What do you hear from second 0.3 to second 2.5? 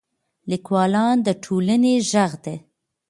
لیکوالان د ټولنې ږغ